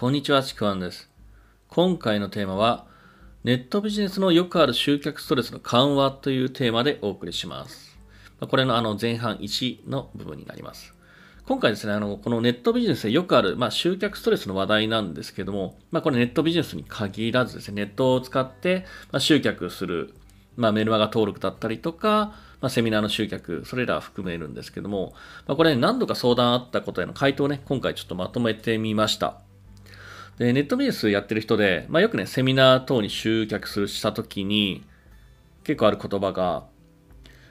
[0.00, 1.10] こんにちは、ちくわんです。
[1.68, 2.86] 今回のテーマは、
[3.44, 7.98] ネットビジネスのよくある集客ストレスの緩和というテーマでお送りします。
[8.40, 10.94] これのあの前半1の部分になります。
[11.46, 20.14] 今回ですね、あの、このネットビジネスでよくある、まあ、集客ストレスの話題なんですけども、まあ、これネットビジネスに限らずですね、ネットを使って、まあ、集客する、
[20.56, 25.12] まあ、メルマガ登録だったりとか、まあ、セミナーの集客、それら含めるんですけども、
[25.46, 29.42] まあ、これ何度か相談あったことへの回答をね、今回ちょっとまとめてみました。
[30.40, 34.82] で、ネットビジネスやってる人で、まあ、よくね、セミナー等に集客するしたときに、
[35.64, 36.64] 結構ある言葉が、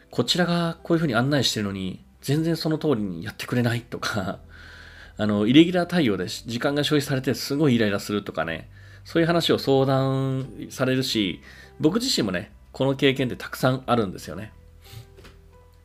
[0.09, 4.39] こちらがこういうふうに案内してるのに、全然その通りにやってくれないとか、
[5.17, 8.71] あの、イレギュラー対応で時間が消費されてすごいイライラするとかね、
[9.05, 11.41] そういう話を相談されるし、
[11.79, 14.51] 僕自身もね、この経験ってたくさんあるんですよね。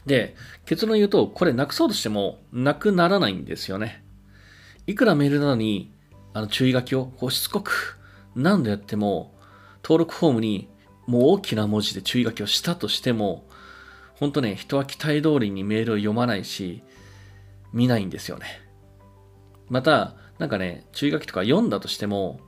[0.07, 4.03] で、結論言うと、これなくそうとしてもなくならないんですよね。
[4.87, 5.93] いくらメールなのに、
[6.35, 7.99] あの注意書きをこうしつこく
[8.35, 9.33] 何度やっても、
[9.83, 10.69] 登録フォームに
[11.07, 13.47] もう大きな文字で注意書きをしたとしても、
[14.17, 16.83] 本当ね、人は期待通りにメールを読まないし、
[17.73, 18.47] 見ないんですよね。
[19.69, 22.41] また、なんかね、注意書きとか読んだとしても、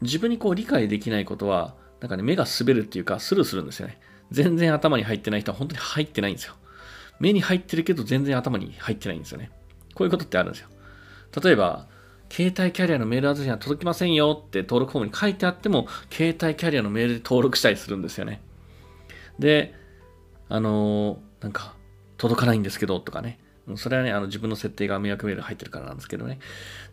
[0.00, 3.98] 自分にこう理解できないことは、なんかね、目が滑るっていうか、スルーするんですよね。
[4.30, 6.54] 全然頭に入ってない人は本当に入ってないんですよ。
[7.20, 9.50] 目に入ってるけど全然頭に入ってないんですよね。
[9.94, 10.68] こういうことってあるんですよ。
[11.42, 11.88] 例えば、
[12.30, 18.40] 携帯キャリアのメールアドレスには届きませんよって登録フォームに書いてあっても、携帯キャリアのメールで登録したりするんですよね。
[19.38, 19.74] で、
[20.48, 21.74] あのーなんか、
[22.16, 23.38] 届かないんですけど、とかね。
[23.76, 26.38] それはね、あの自分の設定が迷惑メール入ってるからなんですけどね。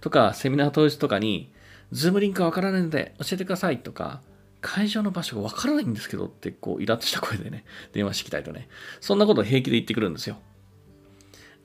[0.02, 1.52] とか、セミナー当日とかに、
[1.92, 4.22] ズームリンクがわからないので教えてくださいとか、
[4.62, 8.68] 会場の場所がわからないんですけどって、こう、イラッとした声でね、電話してきたりとね。
[9.00, 10.38] そんなことを平気で言ってくるんですよ。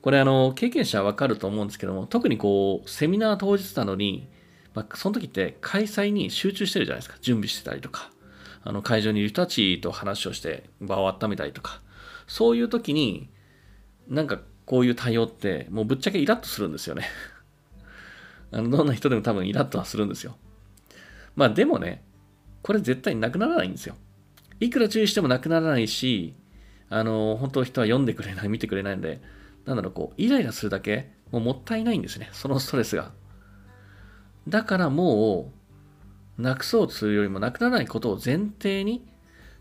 [0.01, 4.27] これあの、経験者はわかると思うんですけども、特にこう、セミナー当日なのに、
[4.73, 7.17] まあ、その時って開催に集中してるじゃないですか。
[7.21, 8.11] 準備してたりとか、
[8.63, 11.81] あの、会場にいる人たちと話をして場を温めたりとか、
[12.27, 13.29] そういう時に、
[14.07, 17.07] なんかこういう対応って、もうぶっちゃけイラッとするんですよね。
[18.51, 20.37] あの、どんな人でも多分イラッとはするんですよ。
[21.35, 22.03] まあでもね、
[22.63, 23.95] これ絶対なくならないんですよ。
[24.59, 26.33] いくら注意してもなくならないし、
[26.89, 29.21] あの、本当人は読んでくれない、見てくれないので、
[29.65, 32.29] なんだろう、こう、イライラするだけ、もうもったいないんですね。
[32.31, 33.11] そのストレスが。
[34.47, 35.51] だからも
[36.37, 39.05] う、なくそうとするよりもなくならないことを前提に、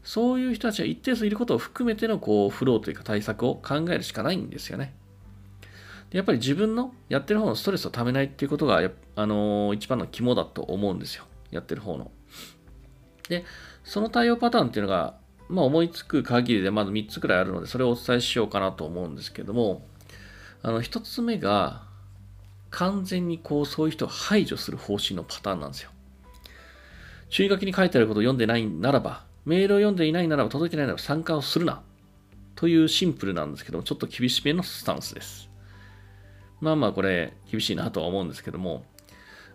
[0.02, 4.94] そういう人たちが一定数いることを含めての、こう、フローというか対策を考えるしかないんですよね。
[6.10, 8.78] やっぱり自分のやってる方のストレスをためないっていうことが、
[9.14, 11.24] あのー一番の肝だと思うんですよ。
[11.50, 12.10] やってる方の。
[13.28, 13.44] で、
[13.84, 15.14] その対応パターンっていうのが、
[15.48, 19.86] まあ思いつく限りでまず3つくらいあるので、それをお伝えしようかなと思うんですけども、
[20.62, 21.82] あの、1つ目が、
[22.70, 25.90] 完全にこう、そういう人を排除する方針のパターンなんですよ。
[27.28, 31.82] 注意書きに書いてあることを読んでないならば、メールを読んでいないならば、届いてないならば参加をするな。
[32.54, 35.48] というシンプルなんですけども、ちょっと厳しめのスタンスです。
[36.60, 38.84] まあまあこれ、厳しいなとは思うんですけども、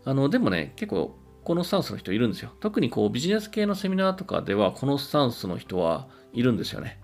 [0.05, 2.51] あの、でもね、結構、このスタンスの人いるんですよ。
[2.59, 6.99] 特にこうビジネス系のセミナーとかでは、このスタンスの人はいるんですよね。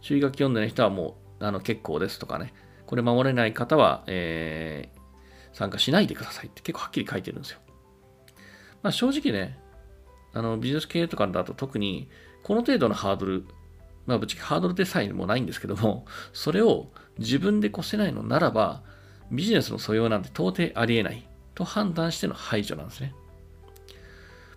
[0.00, 2.52] 注意書き読んでない人はもうあの結構ですとかね。
[2.90, 5.00] これ守れない方は、えー
[5.52, 7.58] 参加しないでくださいって結構はっきり書いてるんですよ。
[8.82, 9.58] まあ正直ね、
[10.32, 12.08] あのビジネス系とかだと特に
[12.44, 13.46] この程度のハードル、
[14.06, 16.86] まあぶっちゃけハードルでさえもないんですけども、それを
[17.18, 18.82] 自分で越せないのならば、
[19.32, 23.12] ビジネスの素養なんて到底ありえないと判断しての排除なんですね。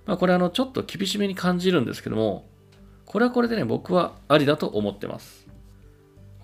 [0.05, 2.47] まあ、これあの、ちょっと厳しめに感じるんですけども、
[3.05, 5.42] これはこれでね、僕はありだと思ってます。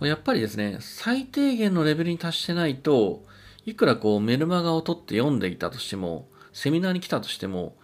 [0.02, 3.26] やっぱりですね、最低限のレベルに達してないと、
[3.66, 7.76] いくらこうメルマガを取って読んでいたとしても、セミナーに来たとしても、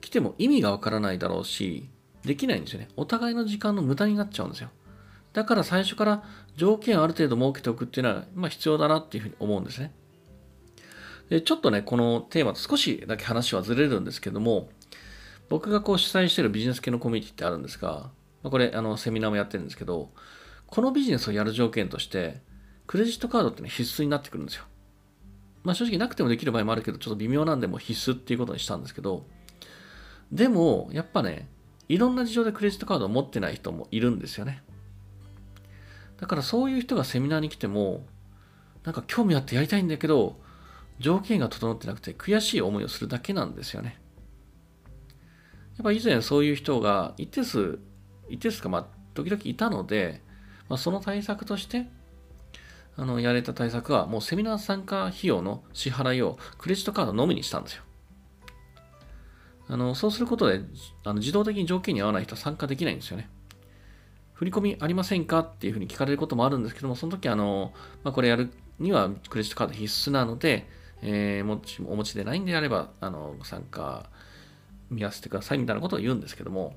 [0.00, 1.88] 来ても意味がわからないだろうし、
[2.24, 2.88] できないんですよね。
[2.96, 4.70] お互いの時間の無駄になっちゃうんですよ。
[5.32, 6.24] だから最初から
[6.56, 9.92] 条件をある程度設けておくっていうのは、まあ必要だなっていうふうに思うんですね。
[11.28, 14.70] で、ちょっとね、このテーマと少しだけ話はずれるんですけども、
[15.48, 18.10] 僕がこう主催しているビジネス系のコミュニティってあるんですが、
[18.42, 20.10] まあこれ、あの、セミナーもやってるんですけど、
[20.66, 22.40] このビジネスをやる条件として、
[22.86, 24.64] クレジットカードってね、必須になってくるんですよ。
[25.64, 29.26] まあ正直なくてもできる場合もあるけど、ちょっと微妙なんで、も必須っていうことにしたんですけど、
[30.32, 31.48] でも、やっぱね、
[31.88, 34.62] いろんな事情でクレジットカードを持ってない人もいるんですよね。
[36.18, 38.06] だからそういう人がセミナーに来ても、
[38.84, 40.40] なんか興味あってやりたいんだけど、
[40.98, 44.00] 条件が整ってなくて悔しい思いをするだけなんですよね。
[45.76, 47.78] やっぱ以前そういう人が一定数、
[48.28, 50.22] 一定数かまあ時々いたので、
[50.68, 51.86] まあ、その対策として、
[52.96, 57.82] あの、やれた対策はもうセミナー参加費用の支払いをクレジットカードのみにしたんですよ。
[59.68, 60.60] あのそうすることで
[61.04, 63.28] あの自動的に条件に合わない人は参加できないんですよね。
[64.34, 67.72] 振り込みありませんかっていうふうに聞かれることもあるんですけども、その時あの、
[68.04, 70.68] まあ、これやるにはクレジットカード必須なので、
[71.02, 74.08] えー、もお持ちでないんであれば、あの参加
[74.90, 76.76] 見合わせてくださいみたいなことを言うんですけども、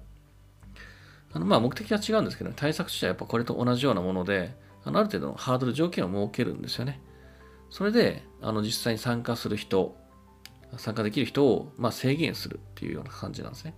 [1.32, 7.02] あのまあ目的は違うんですけど、ね対策としてはやっぱこれと同じようなもので、あのある程度のハードル条件を設けるんですよね。
[7.70, 9.96] それで、あの実際に参加する人、
[10.78, 13.76] 参加できる人を、まあ、制限するっていうような感じなんですね。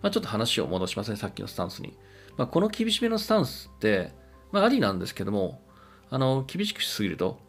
[0.00, 1.96] まあ、ちょっと話を戻しますね、さっきのスタンスに。
[2.36, 4.12] まあ、この厳しめのスタンスって、
[4.50, 5.62] まあ、ありなんですけども、
[6.10, 7.40] あの、厳しくしすぎると、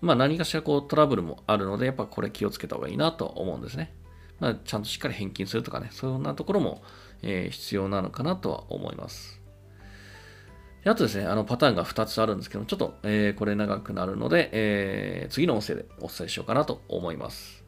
[0.00, 3.94] まあ、何かしらこうトラブルもあるので、やっぱこれ気をつけた方がいいなと思うんですね。
[4.40, 6.82] まあ、ちゃんとしっかり返金するとかね、そんなところも、
[7.22, 9.40] えー、必要なのかなとは思います。
[10.84, 17.64] あとですね、あのパターンが2つあるんですけども、ちょっと、えー、これ長くなるので、えー、次の音声でお伝えしようかなと思います。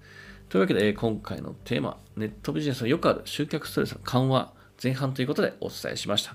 [0.49, 4.53] というわけでえ、今回のテーマ、ネットビジネスのよくある集客ストレスの緩和
[4.83, 6.35] 前半ということでお伝えしました。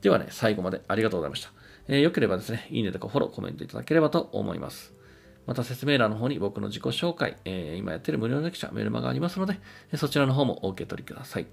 [0.00, 1.52] ではね、最後までありがとうございました。
[1.88, 4.94] えー、よければですね、いいねとかフォロー、コメントいただければと思います。
[5.46, 9.58] また説明欄の方に僕の自己紹介、えー、今やってる無料レクチャー、メルマガありますので、
[9.96, 11.46] そちらの方もお受け取りください。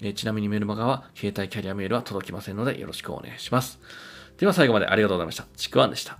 [0.00, 3.78] え、ちなみにメルマガは携帯キャリアメールは届きませんのでよろしくお願いします。
[4.38, 5.46] では最後までありがとうございました。
[5.56, 6.18] ちくわんでした。